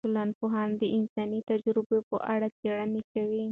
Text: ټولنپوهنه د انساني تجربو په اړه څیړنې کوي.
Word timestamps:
ټولنپوهنه 0.07 0.75
د 0.81 0.83
انساني 0.97 1.39
تجربو 1.51 1.97
په 2.09 2.17
اړه 2.33 2.47
څیړنې 2.59 3.01
کوي. 3.13 3.45